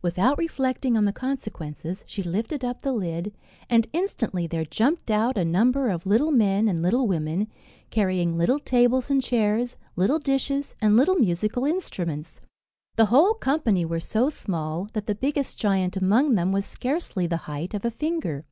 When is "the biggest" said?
15.06-15.58